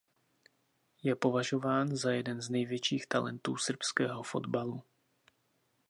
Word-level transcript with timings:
Je 1.03 1.15
považován 1.15 1.95
za 1.97 2.11
jeden 2.11 2.41
z 2.41 2.49
největších 2.49 3.05
talentů 3.07 3.57
srbského 3.57 4.23
fotbalu. 4.23 4.83